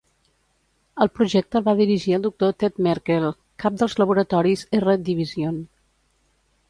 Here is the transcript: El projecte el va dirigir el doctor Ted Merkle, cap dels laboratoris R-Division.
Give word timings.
El 1.03 1.09
projecte 1.17 1.59
el 1.59 1.65
va 1.67 1.75
dirigir 1.81 2.15
el 2.17 2.23
doctor 2.25 2.55
Ted 2.63 2.81
Merkle, 2.87 3.31
cap 3.65 3.77
dels 3.83 3.97
laboratoris 4.03 4.65
R-Division. 4.81 5.61